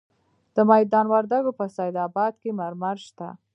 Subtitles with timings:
[0.55, 3.27] د میدان وردګو په سید اباد کې مرمر شته.